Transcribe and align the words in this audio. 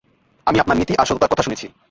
আমি 0.47 0.57
আপনার 0.59 0.77
নীতি 0.77 0.93
আর 0.97 1.05
সততার 1.05 1.31
কথা 1.31 1.43
শুনেছি। 1.43 1.67